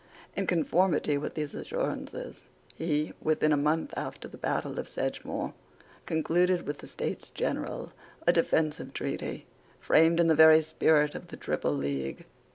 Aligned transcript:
In 0.35 0.47
conformity 0.47 1.15
with 1.19 1.35
these 1.35 1.53
assurances, 1.53 2.45
he, 2.73 3.13
within 3.21 3.51
a 3.51 3.55
month 3.55 3.93
after 3.95 4.27
the 4.27 4.35
battle 4.35 4.79
of 4.79 4.89
Sedgemoor, 4.89 5.53
concluded 6.07 6.65
with 6.65 6.79
the 6.79 6.87
States 6.87 7.29
General 7.29 7.93
a 8.25 8.33
defensive 8.33 8.95
treaty, 8.95 9.45
framed 9.79 10.19
in 10.19 10.25
the 10.25 10.33
very 10.33 10.63
spirit 10.63 11.13
of 11.13 11.27
the 11.27 11.37
Triple 11.37 11.73
League. 11.73 12.25